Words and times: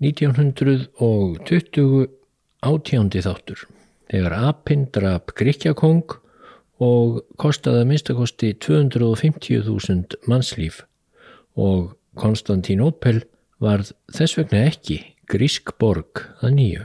1920 0.00 2.08
átjándi 2.64 3.20
þáttur 3.24 3.66
þegar 4.10 4.32
Apinn 4.50 4.84
drap 4.94 5.32
Gríkjakong 5.38 6.08
og 6.80 7.20
kostaði 7.40 7.78
að 7.82 7.90
minnstakosti 7.90 8.48
250.000 8.64 10.20
mannslíf 10.30 10.76
og 11.60 11.80
Konstantín 12.18 12.80
Opel 12.84 13.18
varð 13.60 13.92
þess 14.12 14.38
vegna 14.38 14.64
ekki 14.70 14.98
Grísk 15.30 15.76
borg 15.78 16.24
að 16.40 16.50
nýju. 16.56 16.82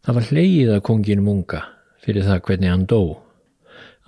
Það 0.00 0.16
var 0.16 0.28
hleyið 0.30 0.70
að 0.74 0.86
konginum 0.88 1.26
unga 1.28 1.58
fyrir 2.00 2.24
það 2.24 2.38
hvernig 2.46 2.72
hann 2.72 2.86
dó. 2.88 3.00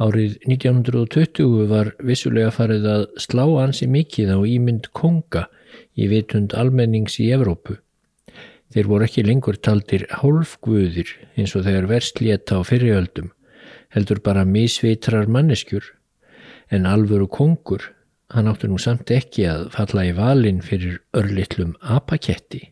Árið 0.00 0.38
1920 0.48 1.66
var 1.68 1.92
vissulega 2.00 2.52
farið 2.54 2.88
að 2.88 3.04
slá 3.20 3.44
ansi 3.60 3.86
mikið 3.92 4.32
á 4.32 4.38
ímynd 4.40 4.88
konga 4.96 5.44
í 5.92 6.08
vitund 6.08 6.56
almennings 6.56 7.18
í 7.20 7.28
Evrópu. 7.36 7.76
Þeir 8.72 8.88
voru 8.88 9.04
ekki 9.04 9.26
lengur 9.26 9.60
taldir 9.60 10.06
hálfguðir 10.22 11.12
eins 11.36 11.52
og 11.58 11.66
þegar 11.68 11.90
verslétta 11.90 12.56
á 12.56 12.60
fyriröldum, 12.64 13.28
heldur 13.92 14.24
bara 14.24 14.48
misvitrar 14.48 15.28
manneskjur, 15.28 15.84
en 16.72 16.88
alvöru 16.88 17.28
kongur, 17.28 17.84
hann 18.32 18.48
áttu 18.48 18.72
nú 18.72 18.80
samt 18.80 19.12
ekki 19.12 19.44
að 19.44 19.68
falla 19.76 20.08
í 20.08 20.16
valin 20.16 20.64
fyrir 20.64 21.02
örlittlum 21.12 21.76
apaketti. 21.84 22.71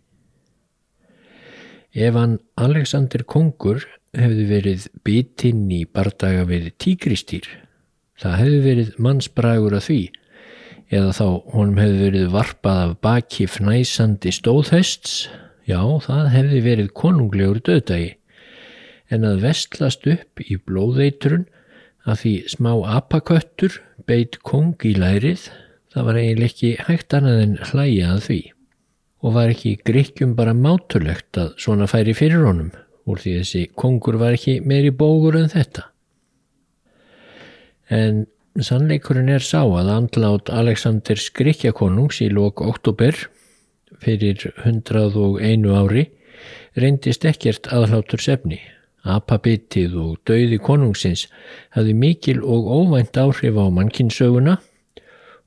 Ef 1.90 2.14
hann 2.14 2.36
Alexander 2.54 3.24
Kongur 3.26 3.82
hefði 4.14 4.44
verið 4.46 4.84
bitinn 5.02 5.64
í 5.74 5.80
bardaga 5.90 6.44
við 6.46 6.68
tíkristýr, 6.78 7.48
það 8.14 8.36
hefði 8.38 8.60
verið 8.66 8.92
mannsbragur 9.02 9.74
að 9.74 9.86
því, 9.88 10.00
eða 10.94 11.16
þá 11.19 11.27
honum 11.55 11.80
hefði 11.82 11.98
verið 12.05 12.28
varpað 12.36 12.82
af 12.84 12.92
baki 13.02 13.48
fnæsandi 13.50 14.34
stóðhests, 14.34 15.16
já 15.66 15.82
það 16.06 16.30
hefði 16.36 16.62
verið 16.69 16.92
konunglegur 17.02 17.58
döðdagi, 17.66 18.14
en 19.10 19.27
að 19.27 19.42
vestlast 19.48 20.06
upp 20.06 20.44
í 20.47 20.60
blóðeitrun 20.62 21.48
að 22.06 22.22
því 22.22 22.36
smá 22.54 22.70
apaköttur 23.00 23.82
beit 24.06 24.38
kong 24.47 24.78
í 24.86 24.94
lærið, 24.94 25.50
það 25.91 26.06
var 26.06 26.22
eiginlega 26.22 26.52
ekki 26.54 26.72
hægt 26.86 27.19
annað 27.19 27.44
en 27.48 27.60
hlæja 27.72 28.14
að 28.14 28.25
því 28.30 28.41
og 29.20 29.34
var 29.36 29.52
ekki 29.52 29.76
gríkjum 29.84 30.34
bara 30.36 30.54
mátulegt 30.56 31.38
að 31.40 31.54
svona 31.60 31.88
færi 31.90 32.14
fyrir 32.16 32.46
honum 32.46 32.70
úr 33.10 33.20
því 33.20 33.36
þessi 33.40 33.62
kongur 33.78 34.18
var 34.20 34.36
ekki 34.36 34.60
meiri 34.64 34.92
bógur 34.94 35.38
en 35.40 35.50
þetta. 35.52 35.86
En 37.91 38.24
sannleikurinn 38.60 39.30
er 39.32 39.44
sá 39.44 39.62
að 39.64 39.91
andlátt 39.94 40.50
Alexander 40.54 41.18
Skrikjakonungs 41.18 42.20
í 42.24 42.30
lók 42.32 42.62
oktober 42.64 43.16
fyrir 44.00 44.46
101 44.64 45.66
ári 45.74 46.06
reyndist 46.78 47.26
ekkert 47.28 47.68
aðhlátur 47.74 48.22
sefni. 48.22 48.60
Apabitið 49.00 49.94
og 49.96 50.16
dauði 50.28 50.58
konungsins 50.60 51.26
hafði 51.74 51.94
mikil 51.96 52.42
og 52.44 52.68
óvænt 52.68 53.16
áhrif 53.16 53.56
á 53.56 53.66
mannkinsöguna 53.72 54.58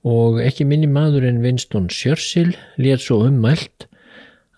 og 0.04 0.40
ekki 0.44 0.68
minni 0.68 0.90
maður 0.92 1.28
en 1.30 1.42
Winston 1.44 1.88
Churchill 1.92 2.54
létt 2.82 3.06
svo 3.06 3.24
ummælt 3.28 3.88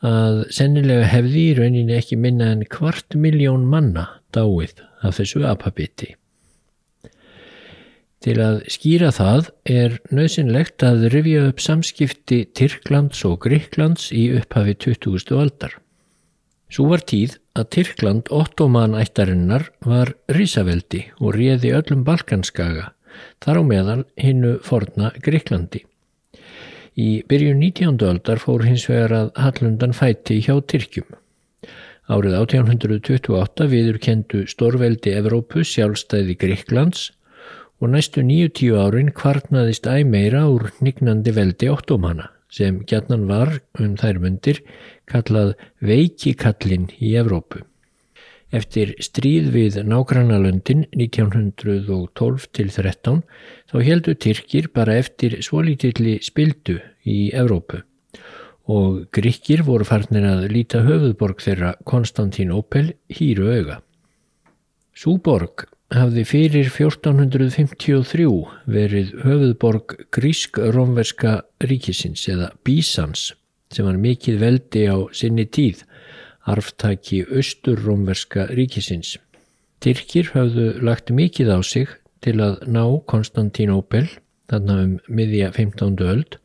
að 0.06 0.44
sennilega 0.54 1.08
hefði 1.10 1.48
í 1.52 1.56
rauninni 1.58 1.96
ekki 1.98 2.18
minna 2.20 2.52
en 2.54 2.66
kvart 2.70 3.18
miljón 3.18 3.66
manna 3.70 4.08
dáið 4.36 4.82
af 5.06 5.18
þessu 5.20 5.46
apabiti. 5.48 6.14
Til 8.26 8.40
að 8.42 8.64
skýra 8.73 9.12
það 9.14 9.52
er 9.70 10.00
nöðsynlegt 10.10 10.82
að 10.86 11.08
rifja 11.14 11.46
upp 11.52 11.61
samskipti 11.61 12.39
Tyrklands 12.58 13.22
og 13.28 13.44
Gríklands 13.45 14.10
í 14.10 14.32
upphafi 14.34 14.73
20. 14.82 15.30
aldar. 15.38 15.76
Svo 16.73 16.88
var 16.89 17.05
tíð 17.05 17.38
að 17.54 17.70
Tyrkland 17.76 18.32
ottoman 18.34 18.98
ættarinnar 18.98 19.70
var 19.86 20.16
risaveldi 20.34 21.04
og 21.22 21.38
réði 21.38 21.76
öllum 21.78 22.02
Balkanskaga 22.08 22.95
þar 23.43 23.59
á 23.59 23.64
meðal 23.65 23.99
hinnu 24.21 24.55
forna 24.64 25.11
Greiklandi. 25.26 25.83
Í 26.95 27.09
byrjun 27.27 27.59
19. 27.59 27.99
aldar 28.08 28.39
fór 28.39 28.64
hins 28.64 28.86
vegar 28.87 29.14
að 29.17 29.31
Hallundan 29.43 29.95
fæti 29.95 30.39
hjá 30.45 30.55
Tyrkjum. 30.64 31.09
Árið 32.05 32.37
1828 32.37 33.67
viður 33.71 33.99
kendu 33.99 34.45
stórveldi 34.48 35.15
Evrópu 35.17 35.65
sjálfstæði 35.65 36.37
Greiklands 36.39 37.09
og 37.81 37.92
næstu 37.92 38.23
90 38.23 38.77
árin 38.80 39.11
kvarnaðist 39.11 39.89
æg 39.89 40.05
meira 40.08 40.45
úr 40.48 40.70
nignandi 40.86 41.33
veldi 41.36 41.70
óttumana 41.73 42.30
sem 42.55 42.80
gætnan 42.87 43.25
var 43.27 43.58
um 43.81 43.98
þær 43.99 44.21
myndir 44.23 44.61
kallað 45.11 45.55
veikikallin 45.83 46.87
í 47.02 47.15
Evrópu. 47.20 47.65
Eftir 48.55 48.93
stríð 49.04 49.49
við 49.52 49.82
nágrannalöndin 49.83 50.86
1912-13 50.95 53.20
þá 53.71 53.77
heldu 53.83 54.16
Tyrkir 54.16 54.70
bara 54.76 54.95
eftir 55.02 55.42
svolítilli 55.43 56.20
spildu 56.23 56.80
í 57.04 57.32
Evrópu 57.36 57.82
og 58.71 59.11
Gríkir 59.14 59.61
voru 59.66 59.86
farnir 59.86 60.26
að 60.26 60.52
líta 60.54 60.82
höfuðborg 60.86 61.42
þeirra 61.43 61.76
Konstantín 61.86 62.52
Opel 62.55 62.93
hýru 63.14 63.52
auga. 63.54 63.82
Súborg 64.95 65.67
hafði 65.93 66.23
fyrir 66.26 66.70
1453 66.72 68.26
verið 68.66 69.11
höfuðborg 69.22 70.08
grísk-rómverska 70.16 71.42
ríkisins 71.67 72.26
eða 72.32 72.49
Bísans 72.66 73.33
sem 73.73 73.86
var 73.86 73.98
mikið 73.99 74.39
veldi 74.42 74.87
á 74.89 74.98
sinni 75.14 75.45
tíð 75.45 75.83
arftaki 76.45 77.23
austurrómverska 77.26 78.48
ríkisins. 78.54 79.16
Tyrkir 79.83 80.32
hafðu 80.33 80.72
lagt 80.86 81.11
mikið 81.11 81.52
á 81.52 81.60
sig 81.66 81.89
til 82.26 82.39
að 82.42 82.64
ná 82.70 82.83
Konstantínópel 83.10 84.08
þarna 84.50 84.82
um 84.86 84.98
miðja 85.10 85.52
15. 85.54 85.98
öld 86.05 86.38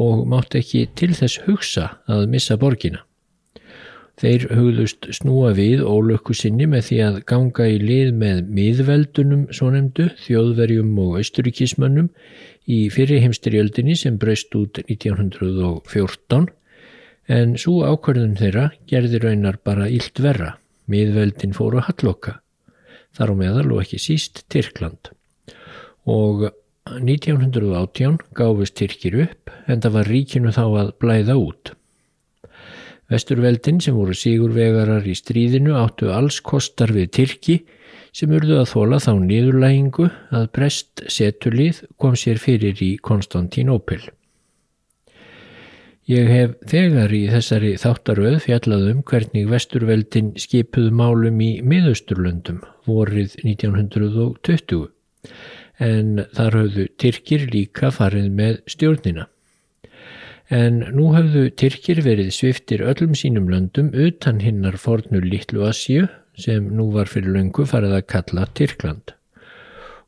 og 0.00 0.26
mátt 0.28 0.56
ekki 0.56 0.86
til 0.96 1.12
þess 1.16 1.42
hugsa 1.46 1.86
að 2.08 2.28
missa 2.32 2.56
borgina. 2.60 3.02
Þeir 4.20 4.50
hugðust 4.52 5.06
snúa 5.16 5.54
við 5.56 5.80
ólökku 5.80 6.34
sinni 6.36 6.66
með 6.68 6.82
því 6.90 6.96
að 7.06 7.14
ganga 7.30 7.66
í 7.72 7.78
lið 7.80 8.10
með 8.20 8.40
miðveldunum 8.52 9.46
svo 9.56 9.70
nefndu, 9.72 10.10
þjóðverjum 10.26 10.90
og 11.00 11.14
austuríkismönnum 11.22 12.10
í 12.68 12.82
fyrir 12.92 13.24
heimstyrjöldinni 13.24 13.96
sem 13.96 14.18
braust 14.20 14.52
út 14.60 14.82
1914 14.84 16.50
en 17.30 17.54
svo 17.60 17.84
ákvörðun 17.86 18.36
þeirra 18.40 18.70
gerði 18.90 19.20
raunar 19.22 19.60
bara 19.62 19.86
ílt 19.88 20.18
verra, 20.22 20.56
miðveldin 20.90 21.54
fóru 21.54 21.82
halloka, 21.86 22.40
þar 23.14 23.32
á 23.32 23.34
meðal 23.38 23.68
og 23.70 23.84
ekki 23.84 24.00
síst 24.02 24.42
Tyrkland. 24.50 25.12
Og 26.10 26.48
1918 26.90 28.18
gáfist 28.34 28.78
Tyrkir 28.80 29.20
upp 29.28 29.52
en 29.70 29.82
það 29.84 29.96
var 29.98 30.10
ríkinu 30.10 30.54
þá 30.56 30.64
að 30.66 30.94
blæða 31.02 31.36
út. 31.38 31.74
Vesturveldin 33.10 33.80
sem 33.82 33.94
voru 33.94 34.14
sigurvegarar 34.14 35.06
í 35.06 35.16
stríðinu 35.18 35.74
áttu 35.78 36.12
alls 36.14 36.38
kostar 36.46 36.92
við 36.94 37.10
Tyrki 37.18 37.60
sem 38.14 38.30
urðu 38.34 38.60
að 38.60 38.70
þóla 38.72 39.00
þá 39.02 39.12
niðurlægingu 39.22 40.06
að 40.34 40.46
brest 40.54 41.02
setulið 41.10 41.84
kom 41.98 42.16
sér 42.18 42.42
fyrir 42.42 42.78
í 42.82 42.96
Konstantínópil. 43.02 44.02
Ég 46.10 46.26
hef 46.26 46.54
þegar 46.66 47.12
í 47.14 47.20
þessari 47.30 47.68
þáttaröð 47.78 48.40
fjallað 48.42 48.86
um 48.90 49.02
hvernig 49.06 49.44
vesturveldin 49.46 50.32
skipuðu 50.42 50.90
málum 50.98 51.38
í 51.44 51.50
miðausturlöndum 51.62 52.64
vorið 52.88 53.36
1920 53.44 54.88
en 55.86 56.24
þar 56.34 56.58
hafðu 56.58 56.88
Tyrkir 56.98 57.46
líka 57.52 57.92
farið 57.94 58.26
með 58.42 58.58
stjórnina. 58.74 59.28
En 60.50 60.82
nú 60.98 61.12
hafðu 61.14 61.46
Tyrkir 61.62 62.02
verið 62.02 62.34
sviftir 62.34 62.82
öllum 62.90 63.14
sínum 63.14 63.46
löndum 63.52 63.94
utan 63.94 64.42
hinnar 64.42 64.82
fornu 64.82 65.22
Littlu 65.22 65.62
Asju 65.70 66.08
sem 66.34 66.72
nú 66.74 66.90
var 66.96 67.06
fyrir 67.12 67.36
löngu 67.38 67.70
farið 67.70 68.00
að 68.00 68.08
kalla 68.16 68.50
Tyrkland. 68.58 69.14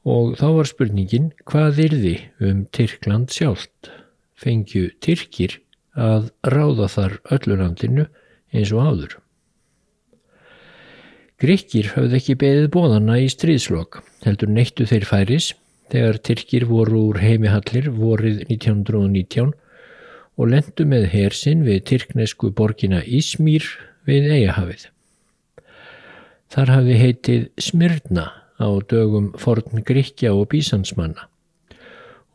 Og 0.02 0.34
þá 0.40 0.48
var 0.58 0.74
spurningin 0.74 1.30
hvað 1.46 1.84
yrði 1.86 2.16
um 2.42 2.66
Tyrkland 2.74 3.30
sjálft? 3.30 3.92
Fengju 4.34 4.88
Tyrkir 4.98 5.62
að 5.98 6.30
ráða 6.48 6.88
þar 6.88 7.18
öllu 7.36 7.58
landinu 7.60 8.06
eins 8.52 8.72
og 8.72 8.86
áður. 8.86 9.16
Gríkir 11.42 11.88
hafði 11.96 12.18
ekki 12.20 12.38
beðið 12.38 12.68
bóðana 12.70 13.18
í 13.18 13.26
stríðslokk, 13.32 13.98
heldur 14.22 14.52
neittu 14.52 14.86
þeir 14.86 15.08
færis 15.08 15.48
þegar 15.92 16.20
Tyrkir 16.22 16.68
voru 16.70 17.08
úr 17.10 17.18
heimihallir 17.20 17.90
vorið 17.92 18.44
1919 18.46 19.50
og 20.38 20.48
lendu 20.48 20.86
með 20.88 21.08
hersinn 21.12 21.64
við 21.66 21.82
tyrknesku 21.90 22.52
borgina 22.56 23.02
Ísmýr 23.04 23.66
við 24.08 24.30
Eyjahafið. 24.38 24.86
Þar 26.52 26.72
hafi 26.76 26.96
heitið 27.00 27.44
Smyrna 27.60 28.28
á 28.62 28.68
dögum 28.88 29.32
forn 29.40 29.84
Gríkja 29.84 30.32
og 30.36 30.48
Bísansmanna 30.52 31.28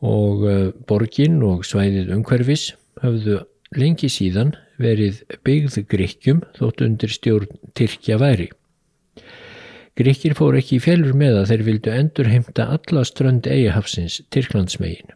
og 0.06 0.44
eh, 0.46 0.68
borgin 0.90 1.40
og 1.46 1.64
svæðið 1.66 2.12
umhverfis 2.14 2.70
hafðu 3.04 3.42
lengi 3.76 4.10
síðan 4.12 4.56
verið 4.82 5.24
byggð 5.46 5.82
Gríkjum 5.92 6.42
þótt 6.58 6.84
undir 6.86 7.12
stjórn 7.12 7.60
Tyrkja 7.78 8.20
væri. 8.22 8.50
Gríkir 9.98 10.36
fór 10.38 10.60
ekki 10.60 10.78
í 10.78 10.84
fjellur 10.84 11.16
með 11.18 11.40
að 11.40 11.52
þeir 11.52 11.64
vildu 11.68 11.94
endur 11.94 12.28
heimta 12.30 12.68
alla 12.76 13.04
strönd 13.08 13.48
eigahafsins 13.50 14.20
Tyrklandsmegin. 14.34 15.16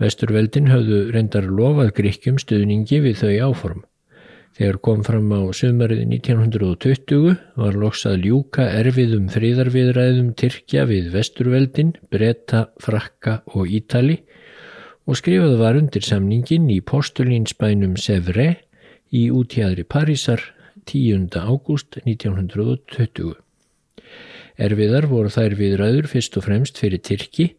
Vesturveldin 0.00 0.70
hafðu 0.72 1.00
reyndar 1.14 1.44
lofað 1.46 1.92
Gríkjum 1.98 2.38
stuðningi 2.40 3.02
við 3.04 3.20
þau 3.20 3.50
áform. 3.50 3.84
Þegar 4.54 4.78
kom 4.86 5.02
fram 5.02 5.28
á 5.34 5.42
sömarið 5.50 6.04
1920 6.06 7.34
var 7.58 7.76
loksað 7.78 8.24
ljúka 8.24 8.68
erfiðum 8.78 9.26
fríðarviðræðum 9.34 10.30
Tyrkja 10.38 10.86
við 10.88 11.10
Vesturveldin, 11.14 11.92
Breta, 12.10 12.68
Frakka 12.82 13.40
og 13.52 13.66
Ítali 13.68 14.20
og 15.04 15.18
skrifað 15.20 15.58
var 15.60 15.76
undir 15.76 16.04
samningin 16.04 16.70
í 16.72 16.80
postulínsbænum 16.80 17.96
Sevre 18.00 18.48
í 19.12 19.26
útjæðri 19.30 19.84
Parísar 19.84 20.40
10. 20.88 21.28
ágúst 21.36 21.98
1920. 22.04 23.34
Erfiðar 24.54 25.08
voru 25.10 25.32
þær 25.34 25.56
viðræður 25.58 26.08
fyrst 26.08 26.38
og 26.38 26.46
fremst 26.46 26.80
fyrir 26.80 27.02
Tyrki 27.04 27.50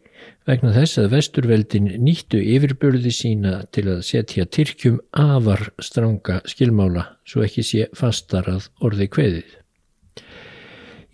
vegna 0.47 0.71
þess 0.73 0.99
að 1.01 1.11
vesturveldin 1.15 1.89
nýttu 2.01 2.39
yfirbörði 2.39 3.11
sína 3.13 3.59
til 3.75 3.87
að 3.93 4.01
setja 4.07 4.45
Tyrkjum 4.45 5.01
afar 5.11 5.67
stranga 5.83 6.39
skilmála 6.49 7.05
svo 7.27 7.43
ekki 7.45 7.65
sé 7.65 7.89
fastar 7.97 8.49
að 8.49 8.69
orði 8.85 9.09
kveðið. 9.11 9.51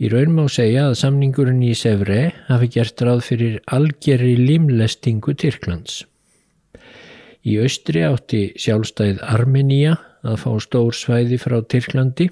Í 0.01 0.09
raun 0.09 0.31
má 0.33 0.45
segja 0.49 0.87
að 0.89 0.97
samningurinn 1.01 1.61
í 1.61 1.75
Sevre 1.77 2.31
hafi 2.47 2.71
gert 2.73 3.03
ráð 3.05 3.19
fyrir 3.27 3.59
algjörri 3.69 4.33
limlestingu 4.39 5.35
Tyrklands. 5.37 6.05
Í 7.41 7.57
austri 7.63 8.03
átti 8.05 8.41
sjálfstæð 8.61 9.23
Armenia 9.25 9.95
að 10.21 10.37
fá 10.43 10.51
stór 10.61 10.93
svæði 10.93 11.39
frá 11.41 11.57
Tyrklandi 11.65 12.29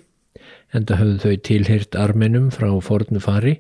en 0.75 0.85
það 0.85 1.01
höfðu 1.01 1.19
þau 1.23 1.41
tilhirt 1.47 1.97
armenum 1.97 2.51
frá 2.53 2.69
fornu 2.85 3.21
fari 3.23 3.56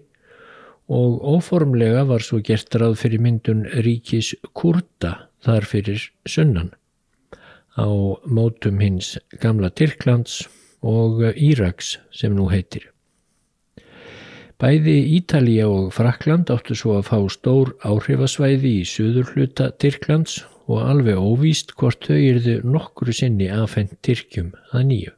og 0.89 1.21
óformlega 1.25 2.03
var 2.09 2.25
svo 2.25 2.41
gert 2.45 2.75
ráð 2.77 2.99
fyrir 3.01 3.21
myndun 3.25 3.65
ríkis 3.85 4.35
Kurta 4.53 5.15
þar 5.45 5.65
fyrir 5.69 6.05
sunnan 6.29 6.69
á 7.77 7.89
mótum 8.25 8.81
hins 8.83 9.15
gamla 9.41 9.69
Tyrklands 9.69 10.43
og 10.85 11.21
Íraks 11.35 11.97
sem 12.15 12.35
nú 12.35 12.49
heitir. 12.51 12.89
Bæði 14.59 14.97
Ítalija 15.15 15.69
og 15.71 15.93
Frakland 15.95 16.49
áttu 16.51 16.75
svo 16.75 16.97
að 16.99 17.07
fá 17.07 17.19
stór 17.31 17.73
áhrifasvæði 17.87 18.73
í 18.81 18.87
söður 18.87 19.31
hluta 19.33 19.69
Tyrklands 19.79 20.41
og 20.69 20.83
alveg 20.85 21.17
óvíst 21.17 21.73
hvort 21.77 22.05
þau 22.05 22.17
yrðu 22.17 22.59
nokkru 22.63 23.15
sinni 23.15 23.49
aðfendt 23.49 23.97
Tyrkjum 24.05 24.53
að 24.69 24.85
nýju. 24.91 25.13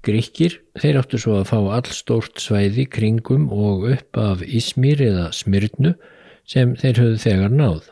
Gríkir 0.00 0.56
þeir 0.80 1.02
áttu 1.02 1.20
svo 1.20 1.36
að 1.42 1.50
fá 1.50 1.58
allstórt 1.76 2.40
svæði 2.40 2.86
kringum 2.88 3.50
og 3.52 3.84
upp 3.92 4.16
af 4.20 4.44
Ismir 4.46 5.02
eða 5.04 5.26
Smyrnu 5.36 5.92
sem 6.48 6.72
þeir 6.80 7.02
höfðu 7.02 7.18
þegar 7.26 7.56
náð. 7.58 7.90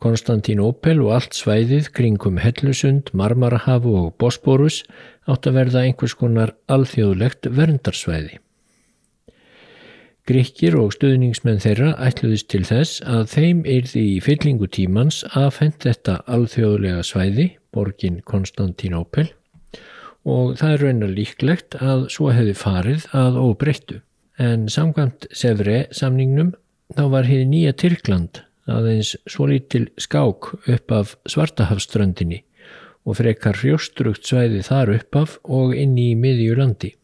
Konstantín 0.00 0.62
Opel 0.64 1.02
og 1.04 1.12
allt 1.18 1.36
svæðið 1.36 1.90
kringum 1.92 2.38
Hellusund, 2.40 3.12
Marmarahafu 3.12 3.92
og 4.06 4.14
Bosporus 4.16 4.86
átt 5.28 5.44
að 5.44 5.58
verða 5.58 5.82
einhvers 5.84 6.16
konar 6.16 6.54
alþjóðlegt 6.72 7.50
verndarsvæði. 7.52 8.40
Gríkir 10.30 10.76
og 10.78 10.92
stuðningsmenn 10.94 11.58
þeirra 11.58 11.88
ætluðist 12.06 12.46
til 12.52 12.60
þess 12.62 13.00
að 13.02 13.24
þeim 13.32 13.62
eirði 13.66 14.02
í 14.12 14.18
fyllingu 14.22 14.68
tímans 14.70 15.24
aðfend 15.34 15.80
þetta 15.82 16.20
alþjóðlega 16.30 17.00
svæði, 17.08 17.46
borgin 17.74 18.20
Konstantínópel 18.28 19.32
og 20.30 20.52
það 20.60 20.74
er 20.76 20.84
raunar 20.84 21.12
líklegt 21.16 21.74
að 21.82 22.04
svo 22.14 22.28
hefði 22.30 22.54
farið 22.60 23.08
að 23.16 23.40
óbreyttu. 23.40 23.98
En 24.38 24.68
samkvæmt 24.70 25.26
Sevre 25.34 25.80
samningnum 25.90 26.54
þá 26.94 27.02
var 27.16 27.26
hér 27.26 27.42
nýja 27.50 27.74
Tyrkland 27.74 28.44
aðeins 28.70 29.16
svo 29.26 29.48
lítil 29.50 29.88
skák 29.98 30.52
upp 30.60 30.94
af 30.94 31.16
Svartahafströndinni 31.26 32.44
og 33.02 33.18
frekar 33.18 33.58
hrjóstrugt 33.64 34.30
svæði 34.30 34.62
þar 34.70 34.94
upp 35.00 35.22
af 35.24 35.36
og 35.42 35.74
inn 35.74 35.98
í 35.98 36.12
miðjulandi. 36.14 36.94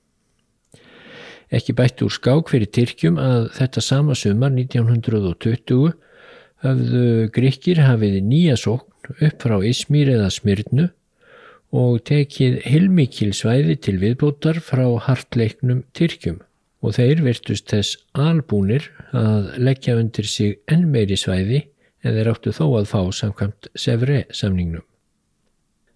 Ekki 1.55 1.77
bætt 1.79 2.03
úr 2.03 2.11
skák 2.11 2.51
fyrir 2.51 2.71
Tyrkjum 2.75 3.21
að 3.23 3.51
þetta 3.55 3.83
sama 3.85 4.17
sumar 4.19 4.51
1920 4.57 5.93
hafðu 6.65 7.31
Gríkir 7.35 7.83
hafið 7.87 8.19
nýja 8.27 8.57
sókn 8.59 9.15
upp 9.21 9.45
frá 9.45 9.57
Ismír 9.63 10.11
eða 10.17 10.33
Smyrnu 10.35 10.89
og 11.77 12.01
tekið 12.09 12.59
hilmikil 12.67 13.31
svæði 13.37 13.77
til 13.87 13.97
viðbótar 14.03 14.59
frá 14.65 14.85
hartleiknum 15.07 15.85
Tyrkjum 15.95 16.41
og 16.83 16.97
þeir 16.99 17.23
virtust 17.27 17.71
þess 17.71 17.97
albúnir 18.15 18.91
að 19.17 19.55
leggja 19.63 19.97
undir 20.01 20.27
sig 20.31 20.59
enn 20.71 20.89
meiri 20.91 21.19
svæði 21.19 21.63
en 22.03 22.15
þeir 22.15 22.33
áttu 22.33 22.55
þó 22.55 22.67
að 22.81 22.91
fá 22.91 23.01
samkvæmt 23.21 23.71
Sevre 23.79 24.25
samningnum. 24.35 24.85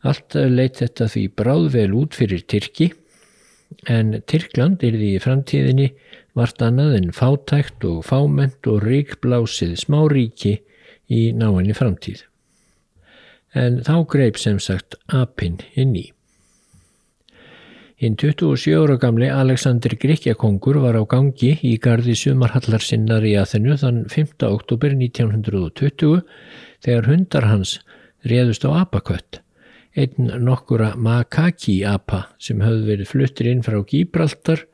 Allt 0.07 0.35
leitt 0.35 0.81
þetta 0.81 1.11
því 1.13 1.27
bráðvel 1.37 1.91
út 1.99 2.17
fyrir 2.17 2.47
Tyrki 2.49 2.91
en 3.89 4.17
Tyrkland 4.29 4.83
er 4.85 4.97
því 4.99 5.11
í 5.17 5.23
framtíðinni 5.23 5.89
vart 6.39 6.63
annað 6.63 6.97
en 6.99 7.13
fátækt 7.17 7.85
og 7.89 8.05
fáment 8.07 8.69
og 8.71 8.85
ríkblásið 8.85 9.77
smáríki 9.81 10.59
í 11.11 11.31
náinni 11.37 11.75
framtíð. 11.77 12.25
En 13.55 13.81
þá 13.83 13.95
greip 14.07 14.39
sem 14.39 14.61
sagt 14.63 14.97
apinn 15.11 15.59
inn 15.75 15.97
í. 15.99 16.07
Hinn 18.01 18.17
27 18.17 18.79
ára 18.79 18.97
gamli 18.97 19.27
Alexander 19.29 19.93
Gríkjakongur 20.01 20.79
var 20.81 20.97
á 20.97 21.05
gangi 21.05 21.59
í 21.67 21.75
gardi 21.77 22.15
sumarhallar 22.17 22.81
sinnar 22.81 23.27
í 23.29 23.35
aðhennu 23.37 23.77
þann 23.83 24.07
5. 24.09 24.47
oktober 24.49 24.95
1920 24.97 26.23
þegar 26.81 27.11
hundar 27.11 27.49
hans 27.51 27.75
réðust 28.25 28.65
á 28.65 28.73
apakött 28.87 29.43
einn 29.99 30.31
nokkura 30.45 30.93
makaki-apa 30.97 32.25
sem 32.39 32.63
höfðu 32.63 32.87
verið 32.93 33.11
fluttir 33.11 33.51
inn 33.51 33.65
frá 33.67 33.81
Gíbraltar 33.87 34.65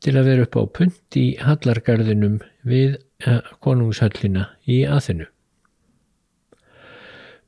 til 0.00 0.16
að 0.16 0.28
vera 0.30 0.46
upp 0.46 0.56
á 0.56 0.62
punt 0.78 1.18
í 1.18 1.26
hallargarðinum 1.40 2.40
við 2.68 2.98
eh, 3.24 3.40
konungshöllina 3.64 4.50
í 4.68 4.82
aðinu. 4.88 5.28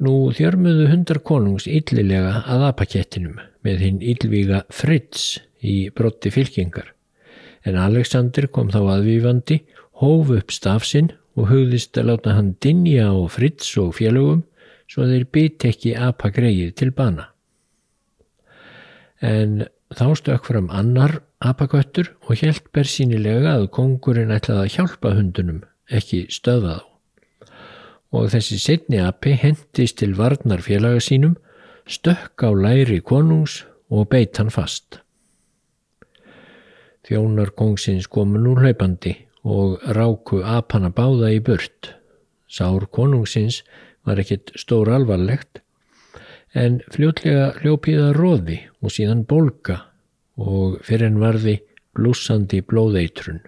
Nú 0.02 0.32
þjörmuðu 0.34 0.88
hundar 0.90 1.20
konungs 1.22 1.68
yllilega 1.70 2.42
að 2.50 2.66
apakettinum 2.72 3.38
með 3.62 3.84
hinn 3.86 4.02
yllvíga 4.02 4.64
Fritz 4.72 5.38
í 5.62 5.92
brotti 5.94 6.32
fylkingar 6.34 6.90
en 7.68 7.78
Alexander 7.78 8.48
kom 8.50 8.72
þá 8.72 8.80
aðvífandi, 8.96 9.60
hóf 10.02 10.32
upp 10.34 10.54
stafsinn 10.54 11.12
og 11.38 11.48
hugðist 11.52 11.96
að 12.00 12.10
láta 12.10 12.34
hann 12.36 12.54
dinja 12.64 13.08
á 13.14 13.16
Fritz 13.30 13.70
og 13.80 13.94
fjölugum 14.00 14.42
svo 14.92 15.06
þeir 15.08 15.24
bytt 15.32 15.64
ekki 15.70 15.94
apagreið 15.96 16.74
til 16.76 16.90
bana. 16.92 17.30
En 19.24 19.62
þá 19.94 20.06
stökk 20.18 20.48
fram 20.50 20.68
annar 20.74 21.20
apaköttur 21.40 22.10
og 22.26 22.42
hjælt 22.42 22.68
bersýnilega 22.76 23.54
að 23.56 23.70
kongurinn 23.76 24.34
ætlaði 24.34 24.66
að 24.66 24.74
hjálpa 24.76 25.14
hundunum, 25.16 25.62
ekki 25.88 26.26
stöða 26.32 26.80
þá. 26.80 26.88
Og 28.12 28.28
þessi 28.34 28.58
setni 28.60 28.98
api 29.00 29.32
hendist 29.40 29.96
til 30.02 30.12
varnar 30.18 30.60
félaga 30.60 31.00
sínum, 31.00 31.38
stökk 31.88 32.44
á 32.44 32.50
læri 32.52 33.00
konungs 33.00 33.62
og 33.88 34.10
beitt 34.12 34.36
hann 34.36 34.52
fast. 34.52 35.00
Þjónar 37.08 37.54
kongsins 37.56 38.06
komu 38.06 38.38
nú 38.38 38.52
hlaupandi 38.60 39.16
og 39.42 39.80
ráku 39.96 40.42
apana 40.44 40.92
báða 40.92 41.32
í 41.32 41.40
burt. 41.42 41.94
Sár 42.46 42.84
konungsins 42.92 43.62
var 44.06 44.20
ekkit 44.22 44.52
stór 44.58 44.90
alvarlegt 44.92 45.62
en 46.58 46.80
fljótlega 46.92 47.52
hljópiða 47.60 48.10
róði 48.16 48.58
og 48.82 48.92
síðan 48.92 49.24
bólka 49.28 49.78
og 50.36 50.80
fyrir 50.84 51.08
en 51.10 51.20
varði 51.22 51.58
blúsandi 51.96 52.62
blóðeitrun. 52.64 53.40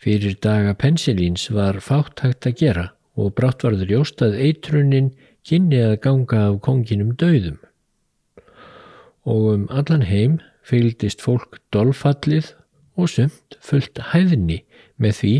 Fyrir 0.00 0.36
daga 0.44 0.74
pensilíns 0.76 1.48
var 1.52 1.80
fátt 1.80 2.20
hægt 2.24 2.48
að 2.48 2.58
gera 2.60 2.86
og 3.16 3.34
brátt 3.38 3.64
varður 3.64 3.92
jóst 3.98 4.24
að 4.24 4.36
eitrunin 4.46 5.12
kynni 5.46 5.80
að 5.84 6.00
ganga 6.04 6.40
af 6.48 6.58
konginum 6.64 7.14
döðum. 7.20 7.60
Og 9.24 9.46
um 9.54 9.64
allan 9.72 10.04
heim 10.04 10.40
fylgdist 10.64 11.24
fólk 11.24 11.60
dolfallið 11.72 12.52
og 13.00 13.10
sumt 13.12 13.56
fullt 13.64 14.00
hæðni 14.12 14.62
með 15.00 15.20
því 15.20 15.34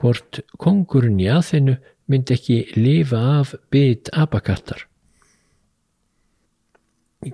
hvort 0.00 0.40
kongurinn 0.60 1.20
í 1.20 1.28
aðþennu 1.32 1.76
myndi 2.10 2.34
ekki 2.34 2.58
lifa 2.76 3.18
af 3.38 3.54
bytt 3.70 4.08
abakattar. 4.12 4.86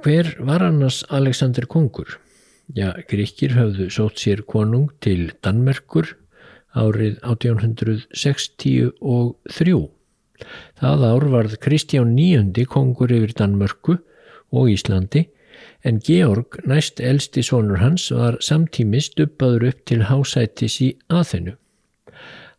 Hver 0.02 0.36
var 0.42 0.62
annars 0.66 1.04
Alexander 1.08 1.66
Kongur? 1.66 2.18
Já, 2.74 2.92
gríkir 3.08 3.52
höfðu 3.54 3.90
sótt 3.94 4.18
sér 4.18 4.42
konung 4.42 4.90
til 5.00 5.32
Danmerkur 5.42 6.16
árið 6.76 7.16
1863. 7.24 9.88
Það 10.76 11.04
ár 11.08 11.24
varð 11.32 11.56
Kristján 11.62 12.18
IX 12.20 12.66
kongur 12.68 13.08
yfir 13.14 13.32
Danmörku 13.38 13.96
og 14.52 14.68
Íslandi 14.68 15.26
en 15.86 16.00
Georg, 16.04 16.46
næst 16.66 17.00
elsti 17.00 17.42
sonur 17.46 17.78
hans, 17.80 18.10
var 18.12 18.36
samtímis 18.44 19.08
dubbaður 19.16 19.68
upp 19.70 19.84
til 19.88 20.02
hásætis 20.10 20.80
í 20.82 20.96
aðhennu. 21.08 21.56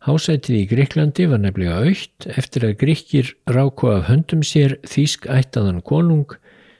Hásætið 0.08 0.54
í 0.56 0.66
Greiklandi 0.70 1.24
var 1.28 1.40
nefnilega 1.42 1.82
aukt 1.84 2.26
eftir 2.40 2.64
að 2.64 2.78
Gríkir 2.80 3.26
ráku 3.44 3.90
af 3.92 4.06
höndum 4.06 4.40
sér 4.40 4.78
þýsk 4.88 5.26
ættaðan 5.28 5.82
konung 5.84 6.32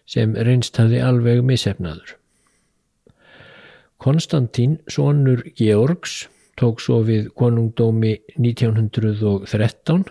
sem 0.08 0.32
reynst 0.32 0.78
hafi 0.80 1.02
alveg 1.04 1.42
misefnaður. 1.44 2.14
Konstantín, 4.00 4.78
sonur 4.88 5.42
Georgs, 5.60 6.22
tók 6.56 6.80
svo 6.80 7.02
við 7.04 7.28
konungdómi 7.36 8.14
1913 8.38 10.08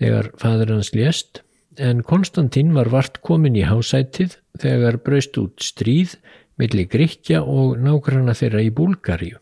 þegar 0.00 0.32
fadur 0.40 0.72
hans 0.78 0.94
lést 0.96 1.42
en 1.76 2.00
Konstantín 2.00 2.72
var 2.78 2.88
vart 2.96 3.20
komin 3.20 3.60
í 3.60 3.68
hásætið 3.68 4.38
þegar 4.64 5.02
braust 5.04 5.36
út 5.36 5.60
stríð 5.60 6.16
millir 6.56 6.88
Gríkja 6.88 7.44
og 7.44 7.76
nákvæmna 7.76 8.32
þeirra 8.40 8.64
í 8.64 8.72
Búlgaríu. 8.72 9.36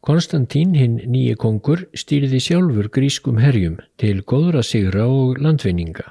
Konstantín 0.00 0.76
hinn 0.78 1.00
nýje 1.10 1.34
kongur 1.42 1.82
stýrði 1.96 2.38
sjálfur 2.42 2.86
grískum 2.94 3.40
herjum 3.42 3.78
til 3.98 4.22
góðra 4.22 4.62
sigra 4.62 5.08
og 5.10 5.40
landvinninga. 5.42 6.06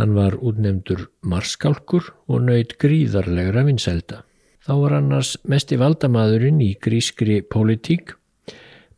Hann 0.00 0.16
var 0.16 0.34
útnemdur 0.40 1.06
marskálkur 1.22 2.10
og 2.26 2.46
nöyð 2.48 2.74
gríðarlegra 2.82 3.62
vinsælda. 3.68 4.22
Þá 4.62 4.72
var 4.80 4.96
annars 4.98 5.36
mesti 5.48 5.78
valdamadurinn 5.78 6.62
í 6.62 6.72
grískri 6.82 7.40
politík, 7.42 8.16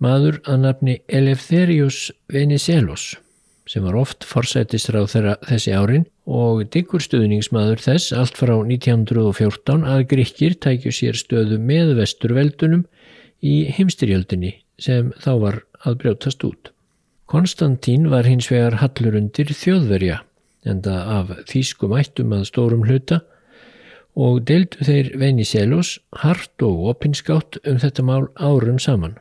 maður 0.01 0.41
að 0.49 0.65
nafni 0.65 0.97
Eleftherius 1.09 2.09
Venizelos 2.33 3.15
sem 3.69 3.85
var 3.85 3.97
oft 3.97 4.27
forsættisráð 4.29 5.07
þessi 5.49 5.73
árin 5.73 6.05
og 6.29 6.65
diggur 6.73 7.01
stuðningsmaður 7.01 7.81
þess 7.81 8.13
allt 8.17 8.37
frá 8.37 8.53
1914 8.59 9.87
að 9.89 10.05
Gríkir 10.11 10.57
tækju 10.61 10.93
sér 10.93 11.17
stöðu 11.17 11.57
með 11.61 11.95
vesturveldunum 12.01 12.85
í 13.45 13.57
heimstyrjöldinni 13.77 14.55
sem 14.81 15.13
þá 15.21 15.33
var 15.43 15.59
að 15.85 15.99
brjótast 16.03 16.45
út. 16.49 16.71
Konstantín 17.31 18.09
var 18.13 18.29
hins 18.29 18.49
vegar 18.53 18.79
hallur 18.81 19.19
undir 19.21 19.53
þjóðverja 19.53 20.23
enda 20.65 20.97
af 21.19 21.33
þýskum 21.51 21.95
ættum 21.99 22.33
að 22.37 22.49
stórum 22.49 22.85
hluta 22.89 23.21
og 24.15 24.45
deildu 24.49 24.87
þeir 24.87 25.11
Venizelos 25.21 25.99
hart 26.23 26.65
og 26.65 26.89
opinskátt 26.95 27.59
um 27.67 27.81
þetta 27.83 28.05
mál 28.07 28.29
árum 28.39 28.79
saman. 28.81 29.19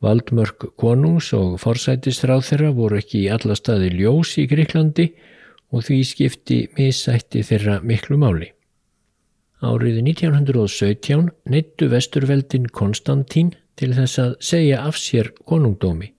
Valdmörk 0.00 0.70
konungs 0.80 1.30
og 1.36 1.58
forsætistráð 1.60 2.46
þeirra 2.48 2.70
voru 2.76 3.00
ekki 3.00 3.24
í 3.24 3.32
alla 3.32 3.56
staði 3.58 3.92
ljós 3.98 4.36
í 4.40 4.46
Greiklandi 4.50 5.10
og 5.70 5.84
því 5.86 6.00
skipti 6.08 6.60
missætti 6.78 7.44
þeirra 7.46 7.78
miklu 7.84 8.16
máli. 8.20 8.50
Árið 9.60 9.98
1917 10.06 11.26
neittu 11.52 11.90
vesturveldin 11.92 12.70
Konstantín 12.72 13.50
til 13.76 13.92
þess 13.92 14.20
að 14.22 14.30
segja 14.40 14.78
af 14.88 14.96
sér 14.96 15.28
konungdómi, 15.44 16.14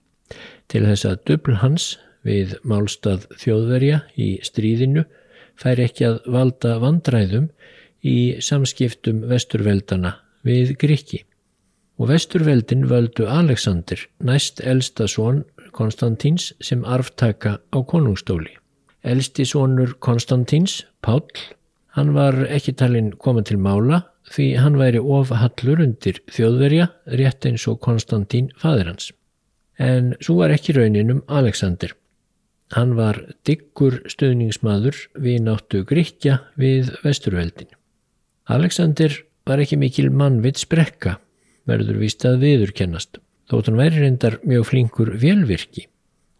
til 0.70 0.84
þess 0.86 1.08
að 1.10 1.24
dubl 1.26 1.56
hans 1.58 1.96
við 2.22 2.54
málstað 2.62 3.26
þjóðverja 3.42 4.04
í 4.14 4.28
stríðinu 4.46 5.02
fær 5.58 5.82
ekki 5.82 6.06
að 6.06 6.20
valda 6.36 6.76
vandræðum 6.82 7.48
í 8.06 8.38
samskiptum 8.38 9.24
vesturveldana 9.30 10.16
við 10.46 10.76
Gríki. 10.78 11.24
Og 11.98 12.10
vesturveldin 12.10 12.86
völdu 12.90 13.26
Alexander, 13.30 13.98
næst 14.22 14.62
elsta 14.62 15.08
són 15.10 15.42
Konstantíns 15.74 16.52
sem 16.62 16.82
arftaka 16.84 17.58
á 17.58 17.78
konungstóli. 17.82 18.54
Elsti 19.02 19.44
sónur 19.48 19.96
Konstantíns, 19.98 20.82
Páll, 21.02 21.26
hann 21.96 22.12
var 22.16 22.36
ekki 22.48 22.74
talinn 22.80 23.12
koma 23.20 23.44
til 23.46 23.58
mála 23.60 24.02
því 24.32 24.46
hann 24.62 24.78
væri 24.80 25.00
ofhallur 25.00 25.82
undir 25.84 26.20
þjóðverja 26.32 26.88
rétt 27.18 27.48
eins 27.48 27.66
og 27.68 27.80
Konstantín 27.84 28.50
fadir 28.60 28.88
hans. 28.88 29.10
En 29.78 30.14
svo 30.20 30.38
var 30.40 30.54
ekki 30.54 30.76
rauninum 30.76 31.22
Alexander. 31.28 31.92
Hann 32.72 32.94
var 32.96 33.18
diggur 33.44 33.98
stuðningsmaður 34.08 34.96
við 35.20 35.42
náttu 35.48 35.82
Gríkja 35.88 36.38
við 36.56 36.94
vesturveldin. 37.04 37.68
Alexander 38.48 39.12
var 39.46 39.60
ekki 39.60 39.76
mikil 39.76 40.08
mannvitt 40.10 40.62
sprekka, 40.62 41.18
verður 41.68 42.00
vist 42.00 42.24
að 42.26 42.40
viðurkennast, 42.46 43.18
þótt 43.50 43.68
hann 43.68 43.80
væri 43.80 44.04
reyndar 44.04 44.38
mjög 44.46 44.68
flinkur 44.70 45.12
velvirki 45.20 45.88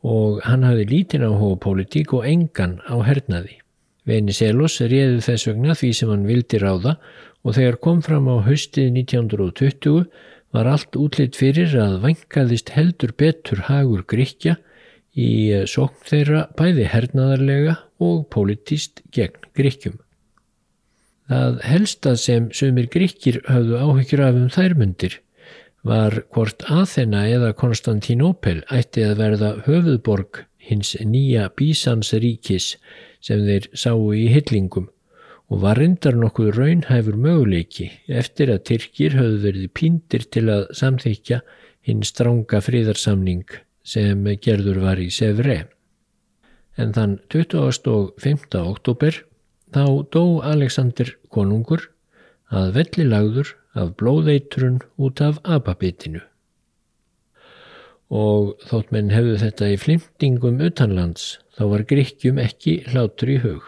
og 0.03 0.41
hann 0.43 0.65
hafði 0.67 0.87
lítinn 0.91 1.23
áhuga 1.27 1.61
politík 1.63 2.15
og 2.17 2.25
engan 2.27 2.81
á 2.91 2.99
hernaði. 3.07 3.61
Venizelos 4.09 4.81
réði 4.83 5.21
þess 5.23 5.49
vegna 5.51 5.77
því 5.79 5.93
sem 5.95 6.11
hann 6.11 6.27
vildi 6.27 6.59
ráða 6.63 6.97
og 7.43 7.57
þegar 7.59 7.81
kom 7.85 8.03
fram 8.03 8.29
á 8.31 8.43
haustið 8.47 8.91
1920 9.05 10.05
var 10.53 10.69
allt 10.69 10.99
útlitt 10.99 11.39
fyrir 11.39 11.75
að 11.81 12.01
vankaðist 12.03 12.75
heldur 12.77 13.15
betur 13.19 13.65
hagur 13.69 14.05
Gríkja 14.09 14.59
í 15.13 15.53
sókn 15.69 16.07
þeirra 16.09 16.47
bæði 16.59 16.89
hernaðarlega 16.93 17.77
og 18.03 18.25
politíst 18.33 19.05
gegn 19.15 19.51
Gríkjum. 19.57 20.01
Það 21.33 21.61
helsta 21.65 22.15
sem 22.19 22.49
sumir 22.53 22.89
gríkir 22.93 23.39
höfðu 23.47 23.79
áhyggjur 23.81 24.23
af 24.27 24.39
um 24.41 24.49
þærmundir 24.53 25.21
var 25.87 26.19
hvort 26.35 26.65
Aþena 26.71 27.23
eða 27.31 27.53
Konstantínópel 27.59 28.61
ætti 28.75 29.05
að 29.07 29.15
verða 29.23 29.53
höfuðborg 29.67 30.43
hins 30.63 30.93
nýja 31.01 31.49
Bísansríkis 31.59 32.77
sem 33.23 33.45
þeir 33.47 33.69
sáu 33.85 34.11
í 34.19 34.27
hyllingum 34.35 34.89
og 35.53 35.65
var 35.65 35.79
reyndar 35.81 36.17
nokkuð 36.19 36.55
raunhæfur 36.57 37.19
möguleiki 37.25 37.91
eftir 38.21 38.53
að 38.53 38.65
Tyrkir 38.71 39.19
höfðu 39.19 39.43
verið 39.47 39.75
píndir 39.79 40.29
til 40.33 40.47
að 40.53 40.69
samþykja 40.79 41.43
hinn 41.89 42.03
stránga 42.07 42.63
fríðarsamning 42.65 43.59
sem 43.83 44.25
gerður 44.43 44.81
var 44.85 45.01
í 45.03 45.11
Sevre. 45.11 45.67
En 46.79 46.95
þann 46.97 47.19
25. 47.35 48.61
oktober 48.63 49.19
Þá 49.73 49.85
dó 50.13 50.25
Alexander 50.45 51.15
konungur 51.33 51.87
að 52.53 52.75
velli 52.77 53.07
lagður 53.09 53.55
af 53.73 53.95
blóðeitrun 53.97 54.83
út 55.01 55.23
af 55.25 55.39
ababitinu. 55.49 56.21
Og 58.13 58.53
þótt 58.69 58.91
menn 58.93 59.13
hefðu 59.13 59.39
þetta 59.41 59.71
í 59.73 59.79
flimtingum 59.81 60.61
utanlands 60.61 61.39
þá 61.57 61.63
var 61.71 61.87
gríkjum 61.89 62.41
ekki 62.43 62.83
hlátur 62.93 63.33
í 63.33 63.39
hug. 63.41 63.63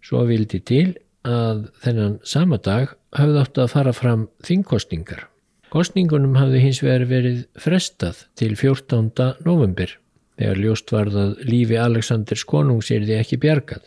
Svo 0.00 0.24
vildi 0.28 0.62
til 0.64 0.86
að 1.28 1.66
þennan 1.84 2.16
sama 2.24 2.56
dag 2.56 2.94
hafði 3.16 3.42
átt 3.42 3.60
að 3.60 3.72
fara 3.74 3.92
fram 3.92 4.28
þingkostningar. 4.46 5.26
Kostningunum 5.70 6.38
hafði 6.40 6.64
hins 6.64 6.80
vegar 6.82 7.04
verið 7.10 7.42
frestað 7.60 8.24
til 8.40 8.54
14. 8.56 9.12
november 9.44 9.92
þegar 10.40 10.62
ljóst 10.64 10.90
varð 10.94 11.18
að 11.20 11.34
lífi 11.46 11.76
Alexanders 11.78 12.46
konungs 12.48 12.88
er 12.90 13.04
því 13.04 13.18
ekki 13.20 13.38
bjargað. 13.44 13.84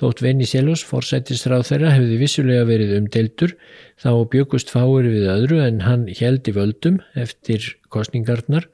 Þótt 0.00 0.22
Venizelos 0.24 0.80
forsættisráð 0.88 1.66
þeirra 1.68 1.90
hefði 1.92 2.14
vissulega 2.22 2.64
verið 2.64 2.92
umdeltur 2.96 3.50
þá 4.00 4.12
byggust 4.32 4.72
fáir 4.72 5.08
við 5.12 5.26
öðru 5.28 5.58
en 5.60 5.82
hann 5.84 6.06
heldi 6.16 6.54
völdum 6.56 7.02
eftir 7.20 7.66
kostningarnar 7.92 8.70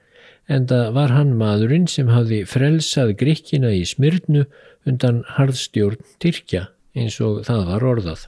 en 0.47 0.69
það 0.71 0.93
var 0.95 1.17
hann 1.17 1.35
maðurinn 1.41 1.89
sem 1.91 2.13
hafði 2.15 2.45
frelsað 2.47 3.17
grikkina 3.19 3.75
í 3.75 3.83
smyrnu 3.91 4.45
undan 4.87 5.25
harðstjórn 5.35 5.99
Tyrkja 6.23 6.69
eins 6.95 7.19
og 7.19 7.43
það 7.49 7.67
var 7.73 7.91
orðað. 7.91 8.27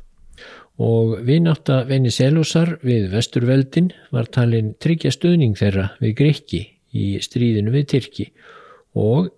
Og 0.82 1.14
vináta 1.26 1.84
Venizelosar 1.86 2.80
við 2.82 3.12
vesturveldin 3.14 3.92
var 4.10 4.26
talin 4.34 4.74
tryggja 4.82 5.14
stöðning 5.14 5.54
þeirra 5.58 5.92
við 6.02 6.18
grikki 6.18 6.64
í 6.98 7.12
stríðinu 7.22 7.78
við 7.78 7.92
Tyrki 7.94 8.32
og 8.32 8.57